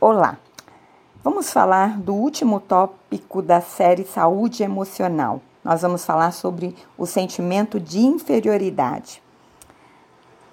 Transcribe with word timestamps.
Olá! 0.00 0.38
Vamos 1.24 1.52
falar 1.52 1.98
do 1.98 2.14
último 2.14 2.60
tópico 2.60 3.42
da 3.42 3.60
série 3.60 4.04
Saúde 4.04 4.62
Emocional. 4.62 5.42
Nós 5.64 5.82
vamos 5.82 6.04
falar 6.04 6.30
sobre 6.30 6.76
o 6.96 7.04
sentimento 7.04 7.80
de 7.80 7.98
inferioridade. 7.98 9.20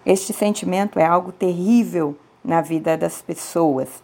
Este 0.04 0.34
sentimento 0.34 0.98
é 0.98 1.06
algo 1.06 1.32
terrível 1.32 2.18
na 2.44 2.60
vida 2.60 2.98
das 2.98 3.22
pessoas. 3.22 4.04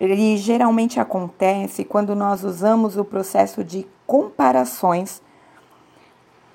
Ele 0.00 0.36
geralmente 0.36 0.98
acontece 0.98 1.84
quando 1.84 2.16
nós 2.16 2.42
usamos 2.42 2.96
o 2.96 3.04
processo 3.04 3.62
de 3.62 3.86
comparações, 4.08 5.22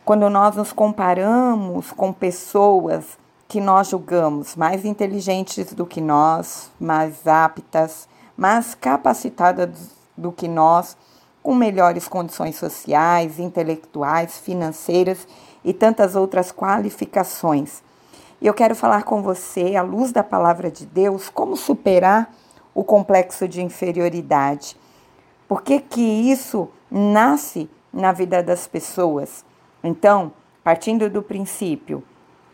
quando 0.03 0.29
nós 0.29 0.57
nos 0.57 0.73
comparamos 0.73 1.93
com 1.93 2.11
pessoas 2.11 3.17
que 3.47 3.61
nós 3.61 3.87
julgamos 3.87 4.57
mais 4.57 4.83
inteligentes 4.83 5.71
do 5.71 5.85
que 5.85 6.01
nós, 6.01 6.69
mais 6.77 7.25
aptas, 7.25 8.09
mais 8.35 8.75
capacitadas 8.75 9.91
do 10.17 10.31
que 10.31 10.47
nós, 10.47 10.97
com 11.41 11.53
melhores 11.53 12.07
condições 12.07 12.55
sociais, 12.55 13.39
intelectuais, 13.39 14.39
financeiras 14.39 15.27
e 15.63 15.73
tantas 15.73 16.15
outras 16.15 16.51
qualificações. 16.51 17.83
Eu 18.41 18.53
quero 18.53 18.75
falar 18.75 19.03
com 19.03 19.21
você, 19.21 19.75
à 19.75 19.81
luz 19.81 20.11
da 20.11 20.23
palavra 20.23 20.69
de 20.69 20.85
Deus, 20.85 21.29
como 21.29 21.55
superar 21.55 22.33
o 22.73 22.83
complexo 22.83 23.47
de 23.47 23.61
inferioridade. 23.63 24.75
Por 25.47 25.61
que, 25.61 25.79
que 25.79 26.01
isso 26.01 26.67
nasce 26.91 27.69
na 27.93 28.11
vida 28.11 28.43
das 28.43 28.67
pessoas? 28.67 29.45
Então, 29.83 30.33
partindo 30.63 31.09
do 31.09 31.21
princípio 31.21 32.03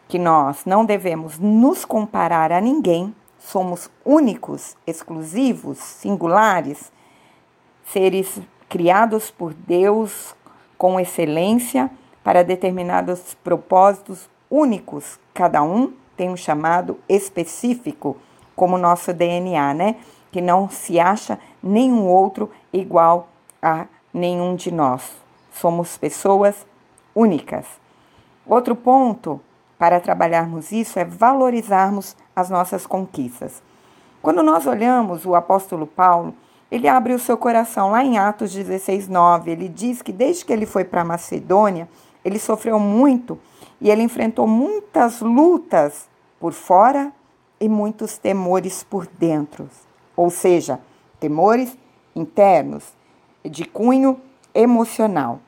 que 0.08 0.20
nós 0.20 0.66
não 0.66 0.84
devemos 0.84 1.40
nos 1.40 1.86
comparar 1.86 2.52
a 2.52 2.60
ninguém, 2.60 3.16
somos 3.42 3.90
únicos, 4.06 4.78
exclusivos, 4.86 5.78
singulares, 5.80 6.92
seres 7.86 8.40
criados 8.70 9.32
por 9.32 9.54
Deus 9.54 10.36
com 10.78 11.00
excelência 11.00 11.90
para 12.24 12.44
determinados 12.44 13.36
propósitos 13.44 14.30
únicos. 14.50 15.20
Cada 15.34 15.62
um 15.64 15.94
tem 16.16 16.30
um 16.30 16.38
chamado 16.38 17.00
específico, 17.10 18.16
como 18.56 18.78
nosso 18.78 19.12
DNA, 19.12 19.74
né? 19.74 19.96
Que 20.32 20.40
não 20.40 20.70
se 20.70 21.00
acha 21.00 21.40
nenhum 21.62 22.08
outro 22.08 22.50
igual 22.72 23.28
a 23.62 23.88
nenhum 24.14 24.56
de 24.56 24.72
nós. 24.72 25.12
Somos 25.52 25.98
pessoas 25.98 26.66
únicas. 27.16 27.66
Outro 28.46 28.76
ponto 28.76 29.42
para 29.78 30.00
trabalharmos 30.00 30.72
isso 30.72 31.00
é 31.00 31.06
valorizarmos 31.06 32.16
as 32.42 32.50
nossas 32.50 32.86
conquistas. 32.86 33.62
Quando 34.22 34.44
nós 34.44 34.68
olhamos 34.68 35.26
o 35.26 35.34
apóstolo 35.34 35.88
Paulo, 35.88 36.34
ele 36.72 36.88
abre 36.88 37.14
o 37.14 37.20
seu 37.20 37.38
coração 37.38 37.92
lá 37.92 38.04
em 38.04 38.18
Atos 38.18 38.54
16, 38.54 39.08
9. 39.08 39.52
Ele 39.52 39.68
diz 39.68 40.02
que 40.02 40.12
desde 40.12 40.46
que 40.46 40.54
ele 40.54 40.66
foi 40.66 40.84
para 40.84 41.04
Macedônia, 41.04 41.90
ele 42.24 42.40
sofreu 42.40 42.80
muito 42.80 43.40
e 43.80 43.90
ele 43.90 44.04
enfrentou 44.04 44.48
muitas 44.48 45.22
lutas 45.22 46.08
por 46.40 46.54
fora 46.54 47.12
e 47.60 47.68
muitos 47.68 48.18
temores 48.18 48.84
por 48.84 49.08
dentro. 49.08 49.70
Ou 50.16 50.30
seja, 50.30 50.80
temores 51.20 51.78
internos, 52.16 52.94
de 53.44 53.66
cunho 53.66 54.20
emocional. 54.54 55.40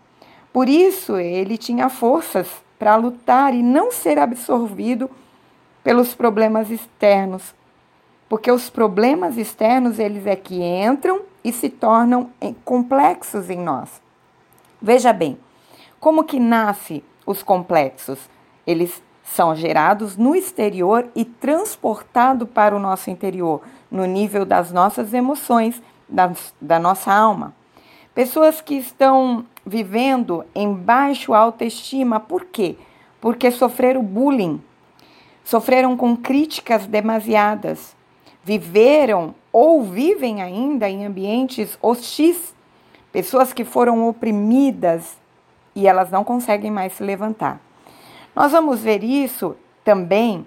Por 0.51 0.67
isso, 0.67 1.17
ele 1.17 1.57
tinha 1.57 1.89
forças 1.89 2.47
para 2.77 2.95
lutar 2.95 3.53
e 3.53 3.63
não 3.63 3.91
ser 3.91 4.19
absorvido 4.19 5.09
pelos 5.83 6.15
problemas 6.15 6.69
externos, 6.71 7.53
porque 8.29 8.51
os 8.51 8.69
problemas 8.69 9.37
externos 9.37 9.99
eles 9.99 10.25
é 10.25 10.35
que 10.35 10.63
entram 10.63 11.21
e 11.43 11.51
se 11.51 11.69
tornam 11.69 12.29
complexos 12.63 13.49
em 13.49 13.59
nós. 13.59 14.01
Veja 14.81 15.11
bem, 15.11 15.37
como 15.99 16.23
que 16.23 16.39
nasce 16.39 17.03
os 17.25 17.43
complexos? 17.43 18.19
Eles 18.65 19.01
são 19.23 19.55
gerados 19.55 20.17
no 20.17 20.35
exterior 20.35 21.07
e 21.15 21.23
transportados 21.23 22.47
para 22.49 22.75
o 22.75 22.79
nosso 22.79 23.09
interior, 23.09 23.61
no 23.89 24.05
nível 24.05 24.45
das 24.45 24.71
nossas 24.71 25.13
emoções, 25.13 25.81
da, 26.07 26.31
da 26.59 26.79
nossa 26.79 27.13
alma. 27.13 27.53
Pessoas 28.13 28.61
que 28.61 28.75
estão 28.75 29.45
vivendo 29.65 30.45
em 30.53 30.73
baixo 30.73 31.33
autoestima, 31.33 32.19
por 32.19 32.45
quê? 32.45 32.75
Porque 33.19 33.49
sofreram 33.49 34.03
bullying, 34.03 34.61
sofreram 35.43 35.97
com 35.97 36.15
críticas 36.15 36.85
demasiadas, 36.85 37.95
viveram 38.43 39.35
ou 39.51 39.83
vivem 39.83 40.41
ainda 40.41 40.89
em 40.89 41.05
ambientes 41.05 41.77
hostis, 41.81 42.53
pessoas 43.11 43.53
que 43.53 43.63
foram 43.63 44.07
oprimidas 44.07 45.17
e 45.75 45.87
elas 45.87 46.09
não 46.09 46.23
conseguem 46.23 46.71
mais 46.71 46.93
se 46.93 47.03
levantar. 47.03 47.61
Nós 48.35 48.51
vamos 48.51 48.81
ver 48.81 49.03
isso 49.03 49.55
também 49.83 50.45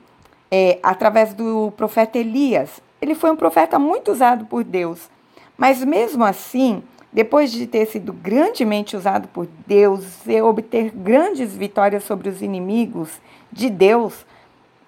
é, 0.50 0.78
através 0.82 1.34
do 1.34 1.72
profeta 1.76 2.18
Elias. 2.18 2.80
Ele 3.00 3.14
foi 3.14 3.30
um 3.30 3.36
profeta 3.36 3.78
muito 3.78 4.10
usado 4.10 4.46
por 4.46 4.64
Deus, 4.64 5.08
mas 5.56 5.84
mesmo 5.84 6.24
assim, 6.24 6.82
depois 7.12 7.52
de 7.52 7.66
ter 7.66 7.86
sido 7.86 8.12
grandemente 8.12 8.96
usado 8.96 9.28
por 9.28 9.46
Deus 9.66 10.26
e 10.26 10.40
obter 10.40 10.90
grandes 10.90 11.54
vitórias 11.54 12.04
sobre 12.04 12.28
os 12.28 12.42
inimigos 12.42 13.20
de 13.52 13.70
Deus, 13.70 14.26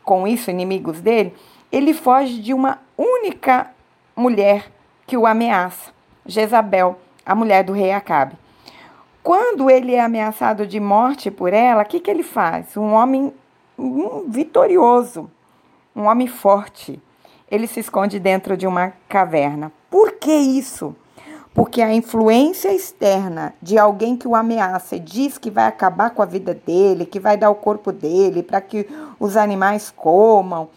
com 0.08 0.26
isso, 0.26 0.50
inimigos 0.50 1.02
dele, 1.02 1.34
ele 1.70 1.92
foge 1.92 2.40
de 2.40 2.54
uma 2.54 2.78
única 2.96 3.70
mulher 4.16 4.72
que 5.06 5.18
o 5.18 5.26
ameaça, 5.26 5.92
Jezabel, 6.24 6.98
a 7.26 7.34
mulher 7.34 7.62
do 7.62 7.74
rei 7.74 7.92
Acabe. 7.92 8.34
Quando 9.22 9.68
ele 9.68 9.94
é 9.94 10.00
ameaçado 10.00 10.66
de 10.66 10.80
morte 10.80 11.30
por 11.30 11.52
ela, 11.52 11.82
o 11.82 11.84
que, 11.84 12.00
que 12.00 12.10
ele 12.10 12.22
faz? 12.22 12.74
Um 12.74 12.94
homem 12.94 13.34
vitorioso, 14.28 15.30
um 15.94 16.04
homem 16.04 16.26
forte. 16.26 16.98
Ele 17.50 17.66
se 17.66 17.80
esconde 17.80 18.18
dentro 18.18 18.56
de 18.56 18.66
uma 18.66 18.94
caverna. 19.10 19.70
Por 19.90 20.12
que 20.12 20.32
isso? 20.32 20.96
Porque 21.58 21.82
a 21.82 21.92
influência 21.92 22.72
externa 22.72 23.52
de 23.60 23.76
alguém 23.76 24.16
que 24.16 24.28
o 24.28 24.36
ameaça 24.36 24.94
e 24.94 25.00
diz 25.00 25.38
que 25.38 25.50
vai 25.50 25.66
acabar 25.66 26.10
com 26.10 26.22
a 26.22 26.24
vida 26.24 26.54
dele, 26.54 27.04
que 27.04 27.18
vai 27.18 27.36
dar 27.36 27.50
o 27.50 27.56
corpo 27.56 27.90
dele 27.90 28.44
para 28.44 28.60
que 28.60 28.86
os 29.18 29.36
animais 29.36 29.90
comam, 29.90 30.68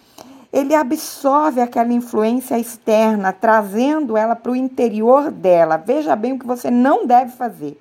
ele 0.51 0.73
absorve 0.73 1.61
aquela 1.61 1.93
influência 1.93 2.57
externa, 2.57 3.31
trazendo 3.31 4.17
ela 4.17 4.35
para 4.35 4.53
o 4.53 4.55
interior 4.55 5.29
dela. 5.29 5.77
Veja 5.77 6.15
bem 6.15 6.33
o 6.33 6.39
que 6.39 6.47
você 6.47 6.71
não 6.71 7.05
deve 7.05 7.31
fazer. 7.33 7.79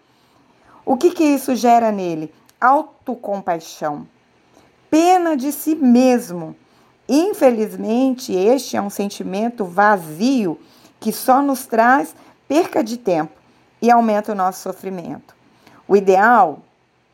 O 0.84 0.94
que, 0.94 1.10
que 1.10 1.24
isso 1.24 1.56
gera 1.56 1.90
nele? 1.90 2.30
Autocompaixão, 2.60 4.06
pena 4.90 5.38
de 5.38 5.52
si 5.52 5.74
mesmo. 5.74 6.54
Infelizmente, 7.08 8.34
este 8.34 8.76
é 8.76 8.82
um 8.82 8.90
sentimento 8.90 9.64
vazio 9.64 10.60
que 11.00 11.10
só 11.10 11.40
nos 11.40 11.64
traz 11.64 12.14
perca 12.50 12.82
de 12.82 12.96
tempo 12.96 13.30
e 13.80 13.88
aumenta 13.92 14.32
o 14.32 14.34
nosso 14.34 14.60
sofrimento. 14.60 15.36
O 15.86 15.94
ideal 15.94 16.58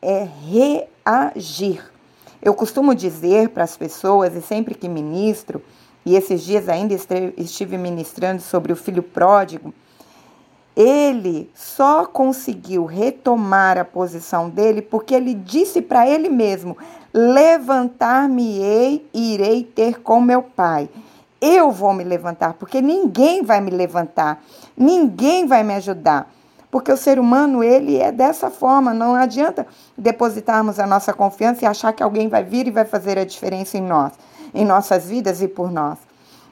é 0.01 0.27
reagir. 1.05 1.85
Eu 2.41 2.55
costumo 2.55 2.95
dizer 2.95 3.49
para 3.49 3.63
as 3.63 3.77
pessoas, 3.77 4.33
e 4.33 4.41
sempre 4.41 4.73
que 4.73 4.89
ministro, 4.89 5.61
e 6.03 6.15
esses 6.15 6.41
dias 6.41 6.67
ainda 6.67 6.95
estive 7.37 7.77
ministrando 7.77 8.41
sobre 8.41 8.73
o 8.73 8.75
filho 8.75 9.03
pródigo, 9.03 9.71
ele 10.75 11.51
só 11.53 12.07
conseguiu 12.07 12.85
retomar 12.85 13.77
a 13.77 13.85
posição 13.85 14.49
dele 14.49 14.81
porque 14.81 15.13
ele 15.13 15.35
disse 15.35 15.83
para 15.83 16.07
ele 16.07 16.29
mesmo: 16.29 16.75
Levantar-me-ei 17.13 19.07
e 19.13 19.35
irei 19.35 19.63
ter 19.63 20.01
com 20.01 20.19
meu 20.19 20.41
pai. 20.41 20.89
Eu 21.39 21.71
vou 21.71 21.93
me 21.93 22.03
levantar, 22.03 22.53
porque 22.53 22.81
ninguém 22.81 23.43
vai 23.43 23.61
me 23.61 23.71
levantar, 23.71 24.43
ninguém 24.75 25.45
vai 25.45 25.63
me 25.63 25.75
ajudar. 25.75 26.31
Porque 26.69 26.91
o 26.91 26.97
ser 26.97 27.17
humano, 27.17 27.63
ele 27.63 27.97
é 27.97 28.11
dessa 28.11 28.49
forma, 28.49 28.93
não 28.93 29.15
adianta 29.15 29.65
depositarmos 29.97 30.79
a 30.79 30.85
nossa 30.85 31.13
confiança 31.13 31.63
e 31.63 31.67
achar 31.67 31.93
que 31.93 32.03
alguém 32.03 32.27
vai 32.27 32.43
vir 32.43 32.67
e 32.67 32.71
vai 32.71 32.85
fazer 32.85 33.17
a 33.17 33.23
diferença 33.23 33.77
em 33.77 33.81
nós, 33.81 34.13
em 34.53 34.65
nossas 34.65 35.07
vidas 35.07 35.41
e 35.41 35.47
por 35.47 35.71
nós. 35.71 35.97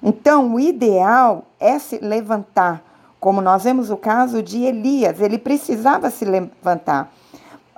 Então, 0.01 0.53
o 0.53 0.59
ideal 0.59 1.45
é 1.59 1.77
se 1.79 1.97
levantar, 1.97 2.83
como 3.19 3.41
nós 3.41 3.63
vemos 3.63 3.89
o 3.89 3.97
caso 3.97 4.41
de 4.41 4.63
Elias, 4.63 5.19
ele 5.19 5.38
precisava 5.38 6.09
se 6.09 6.23
levantar. 6.23 7.11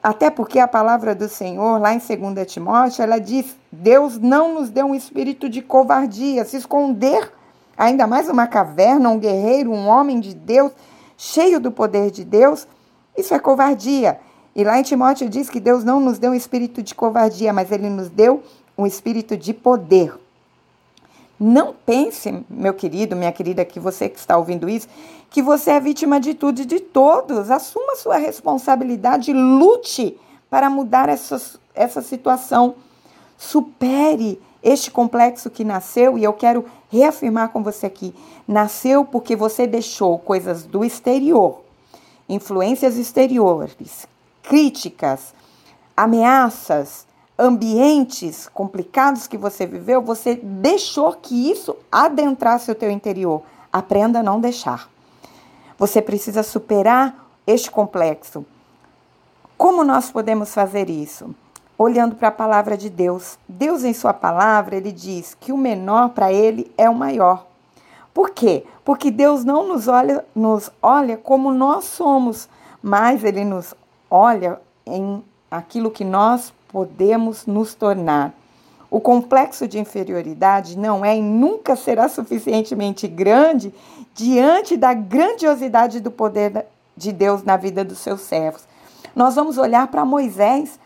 Até 0.08 0.30
porque 0.30 0.58
a 0.58 0.70
palavra 0.70 1.14
do 1.14 1.28
Senhor, 1.28 1.82
lá 1.82 1.94
em 1.94 1.98
2 1.98 2.50
Timóteo, 2.50 3.04
ela 3.04 3.20
diz: 3.20 3.58
Deus 3.70 4.18
não 4.18 4.54
nos 4.54 4.70
deu 4.70 4.86
um 4.86 4.96
espírito 4.96 5.50
de 5.50 5.62
covardia, 5.62 6.46
se 6.46 6.56
esconder, 6.56 7.30
ainda 7.78 8.08
mais 8.08 8.30
uma 8.30 8.48
caverna, 8.48 9.10
um 9.10 9.20
guerreiro, 9.20 9.70
um 9.70 9.86
homem 9.86 10.22
de 10.22 10.34
Deus, 10.34 10.72
cheio 11.18 11.60
do 11.60 11.74
poder 11.74 12.10
de 12.10 12.24
Deus, 12.24 12.66
isso 13.18 13.34
é 13.34 13.40
covardia. 13.40 14.18
E 14.56 14.64
lá 14.64 14.80
em 14.80 14.84
Timóteo 14.84 15.28
diz 15.28 15.50
que 15.50 15.60
Deus 15.60 15.84
não 15.84 16.00
nos 16.00 16.18
deu 16.18 16.32
um 16.32 16.36
espírito 16.36 16.82
de 16.82 16.96
covardia, 16.96 17.52
mas 17.52 17.70
ele 17.70 17.90
nos 17.90 18.08
deu 18.08 18.42
um 18.78 18.88
espírito 18.88 19.36
de 19.36 19.54
poder. 19.54 20.18
Não 21.40 21.74
pense, 21.86 22.44
meu 22.50 22.74
querido, 22.74 23.16
minha 23.16 23.32
querida, 23.32 23.64
que 23.64 23.80
você 23.80 24.10
que 24.10 24.18
está 24.18 24.38
ouvindo 24.38 24.68
isso, 24.68 24.88
que 25.30 25.42
você 25.42 25.72
é 25.72 25.80
vítima 25.80 26.20
de 26.20 26.34
tudo 26.34 26.62
e 26.62 26.66
de 26.66 26.80
todos. 26.80 27.52
Assuma 27.52 27.96
sua 27.96 28.18
responsabilidade, 28.18 29.32
lute 29.34 30.18
para 30.50 30.70
mudar 30.70 31.10
essa, 31.10 31.40
essa 31.76 32.02
situação. 32.02 32.76
Supere 33.38 34.42
este 34.64 34.90
complexo 34.92 35.50
que 35.50 35.64
nasceu, 35.64 36.18
e 36.18 36.24
eu 36.24 36.34
quero 36.34 36.66
reafirmar 36.90 37.50
com 37.50 37.64
você 37.64 37.86
aqui: 37.86 38.14
nasceu 38.48 39.06
porque 39.06 39.36
você 39.36 39.68
deixou 39.68 40.18
coisas 40.20 40.64
do 40.64 40.84
exterior, 40.84 41.62
influências 42.28 42.98
exteriores, 42.98 44.08
críticas, 44.42 45.34
ameaças, 45.96 47.07
ambientes 47.38 48.50
complicados 48.54 49.28
que 49.28 49.38
você 49.38 49.66
viveu, 49.66 50.02
você 50.02 50.36
deixou 50.36 51.14
que 51.14 51.52
isso 51.52 51.76
adentrasse 51.92 52.72
o 52.72 52.76
teu 52.76 52.90
interior. 52.90 53.42
Aprenda 53.72 54.20
a 54.20 54.24
não 54.24 54.42
deixar. 54.42 54.90
Você 55.78 56.02
precisa 56.02 56.42
superar 56.42 57.28
este 57.46 57.70
complexo. 57.70 58.46
Como 59.58 59.84
nós 59.84 60.12
podemos 60.12 60.54
fazer 60.54 60.90
isso? 60.90 61.36
Olhando 61.78 62.16
para 62.16 62.30
a 62.30 62.32
palavra 62.32 62.76
de 62.76 62.90
Deus. 62.90 63.38
Deus, 63.48 63.84
em 63.84 63.94
Sua 63.94 64.14
palavra, 64.14 64.76
ele 64.76 64.92
diz 64.92 65.36
que 65.40 65.52
o 65.52 65.58
menor 65.58 66.10
para 66.10 66.34
ele 66.34 66.72
é 66.78 66.90
o 66.90 66.96
maior. 66.96 67.46
Por 68.18 68.32
quê? 68.32 68.66
Porque 68.84 69.12
Deus 69.12 69.44
não 69.44 69.68
nos 69.68 69.88
olha, 69.88 70.26
nos 70.34 70.72
olha 70.82 71.18
como 71.18 71.52
nós 71.52 71.86
somos, 71.86 72.50
mas 72.82 73.24
Ele 73.24 73.46
nos 73.46 73.76
olha 74.10 74.60
em 74.88 75.24
aquilo 75.52 75.92
que 75.92 76.04
nós 76.04 76.52
podemos 76.72 77.46
nos 77.46 77.74
tornar. 77.74 78.34
O 78.90 79.02
complexo 79.02 79.68
de 79.68 79.80
inferioridade 79.80 80.78
não 80.78 81.04
é 81.04 81.18
e 81.18 81.22
nunca 81.22 81.76
será 81.76 82.08
suficientemente 82.08 83.08
grande 83.08 83.74
diante 84.16 84.78
da 84.78 84.94
grandiosidade 84.94 86.00
do 86.00 86.10
poder 86.10 86.66
de 86.96 87.12
Deus 87.12 87.44
na 87.44 87.58
vida 87.58 87.84
dos 87.84 88.00
seus 88.00 88.22
servos. 88.22 88.64
Nós 89.16 89.36
vamos 89.36 89.58
olhar 89.58 89.88
para 89.88 90.06
Moisés, 90.06 90.80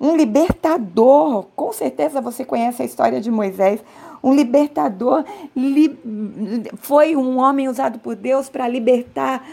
um 0.00 0.16
libertador. 0.16 1.46
Com 1.54 1.72
certeza 1.72 2.20
você 2.20 2.44
conhece 2.44 2.82
a 2.82 2.84
história 2.84 3.20
de 3.20 3.30
Moisés. 3.30 3.80
Um 4.22 4.34
libertador 4.34 5.24
li, 5.54 5.96
foi 6.78 7.14
um 7.14 7.38
homem 7.38 7.68
usado 7.68 8.00
por 8.00 8.16
Deus 8.16 8.48
para 8.48 8.66
libertar 8.66 9.44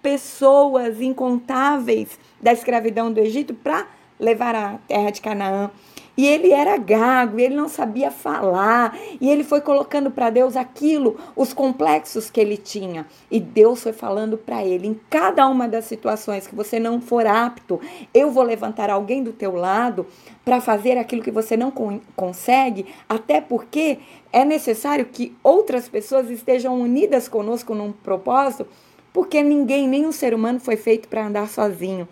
pessoas 0.00 1.00
incontáveis 1.00 2.18
da 2.40 2.52
escravidão 2.52 3.12
do 3.12 3.18
Egito 3.18 3.52
para 3.52 3.86
levar 4.18 4.54
a 4.54 4.78
terra 4.86 5.10
de 5.10 5.20
Canaã. 5.20 5.70
E 6.16 6.26
ele 6.26 6.52
era 6.52 6.76
gago, 6.76 7.40
ele 7.40 7.56
não 7.56 7.68
sabia 7.68 8.08
falar, 8.08 8.96
e 9.20 9.28
ele 9.28 9.42
foi 9.42 9.60
colocando 9.60 10.12
para 10.12 10.30
Deus 10.30 10.56
aquilo, 10.56 11.18
os 11.34 11.52
complexos 11.52 12.30
que 12.30 12.40
ele 12.40 12.56
tinha. 12.56 13.04
E 13.28 13.40
Deus 13.40 13.82
foi 13.82 13.92
falando 13.92 14.38
para 14.38 14.64
ele: 14.64 14.86
em 14.86 15.00
cada 15.10 15.46
uma 15.48 15.66
das 15.66 15.86
situações 15.86 16.46
que 16.46 16.54
você 16.54 16.78
não 16.78 17.00
for 17.00 17.26
apto, 17.26 17.80
eu 18.12 18.30
vou 18.30 18.44
levantar 18.44 18.90
alguém 18.90 19.24
do 19.24 19.32
teu 19.32 19.56
lado 19.56 20.06
para 20.44 20.60
fazer 20.60 20.96
aquilo 20.98 21.22
que 21.22 21.32
você 21.32 21.56
não 21.56 21.72
consegue, 22.14 22.86
até 23.08 23.40
porque 23.40 23.98
é 24.32 24.44
necessário 24.44 25.06
que 25.06 25.36
outras 25.42 25.88
pessoas 25.88 26.30
estejam 26.30 26.80
unidas 26.80 27.26
conosco 27.26 27.74
num 27.74 27.90
propósito, 27.90 28.68
porque 29.12 29.42
ninguém, 29.42 29.88
nenhum 29.88 30.12
ser 30.12 30.32
humano 30.32 30.60
foi 30.60 30.76
feito 30.76 31.08
para 31.08 31.26
andar 31.26 31.48
sozinho. 31.48 32.08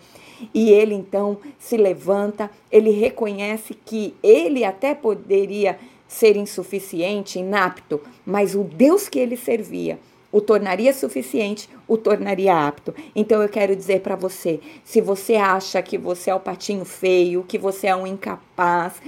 E 0.53 0.69
ele 0.69 0.93
então 0.93 1.37
se 1.59 1.77
levanta, 1.77 2.49
ele 2.71 2.91
reconhece 2.91 3.73
que 3.73 4.15
ele 4.23 4.63
até 4.63 4.95
poderia 4.95 5.77
ser 6.07 6.35
insuficiente, 6.35 7.39
inapto, 7.39 8.01
mas 8.25 8.55
o 8.55 8.63
Deus 8.63 9.09
que 9.09 9.19
ele 9.19 9.35
servia 9.35 9.99
o 10.33 10.41
tornaria 10.41 10.91
suficiente, 10.91 11.69
o 11.87 11.95
tornaria 11.95 12.55
apto. 12.67 12.93
Então 13.15 13.39
eu 13.43 13.47
quero 13.47 13.75
dizer 13.75 14.01
para 14.01 14.15
você, 14.15 14.59
se 14.83 14.99
você 14.99 15.35
acha 15.35 15.79
que 15.83 15.95
você 15.95 16.31
é 16.31 16.35
o 16.35 16.39
patinho 16.39 16.83
feio, 16.83 17.45
que 17.47 17.59
você 17.59 17.85
é 17.85 17.95
um 17.95 18.07
incapaz, 18.07 18.99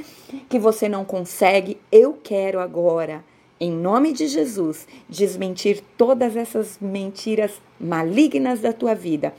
que 0.48 0.60
você 0.60 0.88
não 0.88 1.04
consegue, 1.04 1.80
eu 1.92 2.14
quero 2.14 2.60
agora 2.60 3.26
em 3.60 3.72
nome 3.72 4.12
de 4.12 4.28
Jesus, 4.28 4.86
desmentir 5.10 5.82
todas 5.98 6.36
essas 6.36 6.78
mentiras 6.80 7.54
malignas 7.80 8.60
da 8.60 8.74
tua 8.74 8.94
vida 8.94 9.34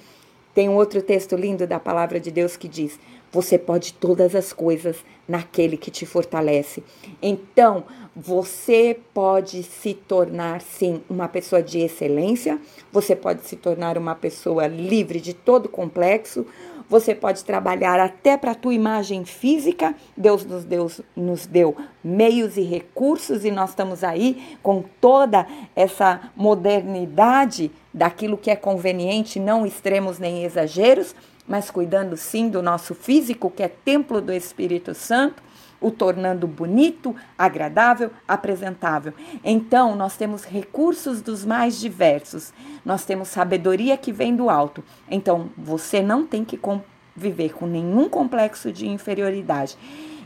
tem 0.56 0.70
um 0.70 0.74
outro 0.74 1.02
texto 1.02 1.36
lindo 1.36 1.66
da 1.66 1.78
palavra 1.78 2.18
de 2.18 2.30
Deus 2.30 2.56
que 2.56 2.66
diz: 2.66 2.98
Você 3.30 3.58
pode 3.58 3.92
todas 3.92 4.34
as 4.34 4.54
coisas 4.54 4.96
naquele 5.28 5.76
que 5.76 5.90
te 5.90 6.06
fortalece. 6.06 6.82
Então, 7.20 7.84
você 8.16 8.98
pode 9.12 9.62
se 9.62 9.92
tornar, 9.92 10.62
sim, 10.62 11.02
uma 11.10 11.28
pessoa 11.28 11.62
de 11.62 11.80
excelência, 11.80 12.58
você 12.90 13.14
pode 13.14 13.46
se 13.46 13.54
tornar 13.54 13.98
uma 13.98 14.14
pessoa 14.14 14.66
livre 14.66 15.20
de 15.20 15.34
todo 15.34 15.68
complexo, 15.68 16.46
você 16.88 17.14
pode 17.14 17.44
trabalhar 17.44 17.98
até 17.98 18.36
para 18.36 18.52
a 18.52 18.54
tua 18.54 18.74
imagem 18.74 19.24
física. 19.24 19.94
Deus 20.16 20.44
nos 20.44 20.64
deu, 20.64 20.90
nos 21.16 21.46
deu 21.46 21.76
meios 22.02 22.56
e 22.56 22.62
recursos 22.62 23.44
e 23.44 23.50
nós 23.50 23.70
estamos 23.70 24.04
aí 24.04 24.56
com 24.62 24.84
toda 25.00 25.46
essa 25.74 26.30
modernidade 26.36 27.70
daquilo 27.92 28.36
que 28.38 28.50
é 28.50 28.56
conveniente, 28.56 29.40
não 29.40 29.66
extremos 29.66 30.18
nem 30.18 30.44
exageros, 30.44 31.14
mas 31.48 31.70
cuidando 31.70 32.16
sim 32.16 32.48
do 32.48 32.62
nosso 32.62 32.94
físico, 32.94 33.50
que 33.50 33.62
é 33.62 33.68
templo 33.68 34.20
do 34.20 34.32
Espírito 34.32 34.94
Santo 34.94 35.45
o 35.80 35.90
tornando 35.90 36.46
bonito, 36.46 37.14
agradável, 37.36 38.10
apresentável. 38.26 39.12
Então, 39.44 39.94
nós 39.94 40.16
temos 40.16 40.44
recursos 40.44 41.20
dos 41.20 41.44
mais 41.44 41.78
diversos. 41.78 42.52
Nós 42.84 43.04
temos 43.04 43.28
sabedoria 43.28 43.96
que 43.96 44.12
vem 44.12 44.34
do 44.34 44.48
alto. 44.48 44.82
Então, 45.10 45.50
você 45.56 46.02
não 46.02 46.26
tem 46.26 46.44
que 46.44 46.56
conviver 46.56 47.52
com 47.54 47.66
nenhum 47.66 48.08
complexo 48.08 48.72
de 48.72 48.88
inferioridade. 48.88 49.76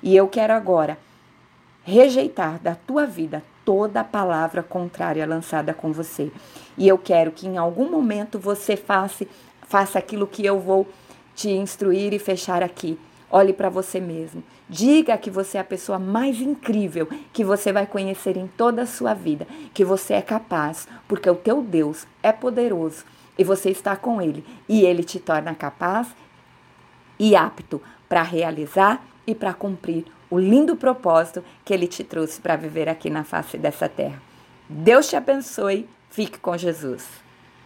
E 0.03 0.17
eu 0.17 0.29
quero 0.29 0.53
agora 0.53 0.99
rejeitar 1.83 2.59
da 2.61 2.75
tua 2.75 3.07
vida 3.07 3.43
toda 3.65 4.05
palavra 4.05 4.63
contrária 4.63 5.27
lançada 5.27 5.75
com 5.75 5.93
você. 5.93 6.31
E 6.77 6.87
eu 6.87 6.97
quero 6.97 7.33
que 7.33 7.47
em 7.47 7.57
algum 7.57 7.91
momento 7.91 8.39
você 8.39 8.77
faça, 8.77 9.27
faça 9.63 9.99
aquilo 9.99 10.27
que 10.27 10.45
eu 10.45 10.59
vou 10.59 10.89
te 11.35 11.51
instruir 11.51 12.13
e 12.13 12.19
fechar 12.19 12.63
aqui 12.63 12.99
Olhe 13.31 13.53
para 13.53 13.69
você 13.69 14.01
mesmo. 14.01 14.43
Diga 14.69 15.17
que 15.17 15.31
você 15.31 15.59
é 15.59 15.61
a 15.61 15.65
pessoa 15.65 15.99
mais 15.99 16.41
incrível 16.41 17.09
que 17.33 17.45
você 17.45 17.73
vai 17.73 17.87
conhecer 17.87 18.37
em 18.37 18.47
toda 18.49 18.83
a 18.83 18.87
sua 18.87 19.15
vida, 19.15 19.47
que 19.73 19.85
você 19.85 20.15
é 20.15 20.23
capaz, 20.23 20.89
porque 21.07 21.31
o 21.31 21.37
teu 21.37 21.63
Deus 21.63 22.07
é 22.23 22.33
poderoso 22.33 23.05
e 23.39 23.45
você 23.45 23.71
está 23.71 23.97
com 23.97 24.21
ele 24.21 24.45
e 24.69 24.83
ele 24.83 25.05
te 25.05 25.21
torna 25.21 25.55
capaz 25.55 26.09
e 27.19 27.37
apto 27.37 27.81
para 28.09 28.23
realizar 28.23 29.05
e 29.27 29.35
para 29.35 29.55
cumprir 29.55 30.07
o 30.29 30.39
lindo 30.39 30.77
propósito 30.77 31.45
que 31.65 31.73
ele 31.73 31.87
te 31.87 32.03
trouxe 32.03 32.41
para 32.41 32.57
viver 32.57 32.89
aqui 32.89 33.09
na 33.09 33.25
face 33.25 33.57
dessa 33.57 33.89
terra. 33.89 34.21
Deus 34.69 35.09
te 35.09 35.17
abençoe. 35.17 35.89
Fique 36.11 36.39
com 36.39 36.57
Jesus. 36.57 37.30